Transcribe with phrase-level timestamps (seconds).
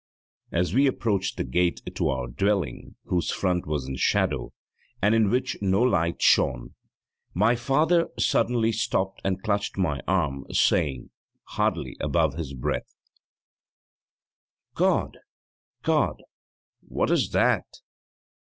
[0.51, 4.51] As we approached the gate to our dwelling, whose front was in shadow,
[4.99, 6.73] and in which no light shone,
[7.35, 11.11] my father suddenly stopped and clutched my arm, saying,
[11.49, 12.95] hardly above his breath:
[14.73, 15.19] 'God!
[15.83, 16.23] God!
[16.87, 17.81] what is that?'